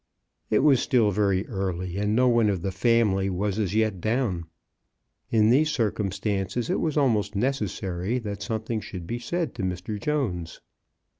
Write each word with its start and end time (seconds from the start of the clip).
It 0.49 0.63
was 0.63 0.79
still 0.79 1.11
very 1.11 1.47
early, 1.47 1.97
and 1.99 2.15
no 2.15 2.27
one 2.27 2.49
of 2.49 2.63
the 2.63 2.71
family 2.71 3.29
was 3.29 3.59
as 3.59 3.75
yet 3.75 4.01
down. 4.01 4.45
In 5.29 5.51
these 5.51 5.69
circumstances 5.69 6.71
it 6.71 6.79
was 6.79 6.97
almost 6.97 7.35
necessary 7.35 8.17
that 8.17 8.41
something 8.41 8.81
should 8.81 9.05
be 9.05 9.19
said 9.19 9.53
to 9.53 9.61
Mr. 9.61 9.99
Jones. 10.01 10.59